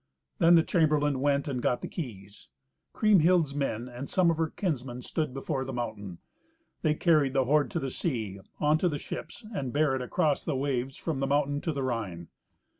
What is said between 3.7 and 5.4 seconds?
and some of her kinsmen stood